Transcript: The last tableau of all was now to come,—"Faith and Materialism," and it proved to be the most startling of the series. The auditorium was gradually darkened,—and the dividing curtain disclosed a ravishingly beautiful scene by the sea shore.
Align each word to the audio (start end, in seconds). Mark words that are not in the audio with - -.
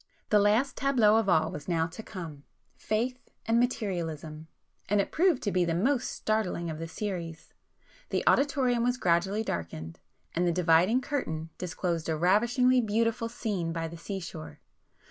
The 0.31 0.39
last 0.39 0.77
tableau 0.77 1.17
of 1.17 1.29
all 1.29 1.51
was 1.51 1.67
now 1.67 1.85
to 1.85 2.01
come,—"Faith 2.01 3.19
and 3.45 3.59
Materialism," 3.59 4.47
and 4.89 4.99
it 4.99 5.11
proved 5.11 5.43
to 5.43 5.51
be 5.51 5.63
the 5.63 5.75
most 5.75 6.09
startling 6.11 6.71
of 6.71 6.79
the 6.79 6.87
series. 6.87 7.53
The 8.09 8.25
auditorium 8.25 8.81
was 8.81 8.97
gradually 8.97 9.43
darkened,—and 9.43 10.47
the 10.47 10.51
dividing 10.51 11.01
curtain 11.01 11.51
disclosed 11.59 12.09
a 12.09 12.15
ravishingly 12.17 12.81
beautiful 12.81 13.29
scene 13.29 13.71
by 13.71 13.87
the 13.87 13.95
sea 13.95 14.19
shore. 14.19 14.59